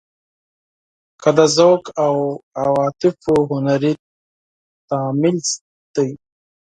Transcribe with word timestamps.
که 1.21 1.29
د 1.37 1.39
ذوق 1.55 1.83
او 2.05 2.15
عواطفو 2.63 3.35
هنري 3.51 3.93
تمایل 4.89 5.37
دی. 5.95 6.09